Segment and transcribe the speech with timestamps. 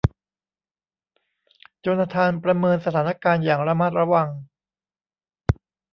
[1.79, 4.29] โจนาธานประเมินสถานการณ์อย่างระมัดระวัง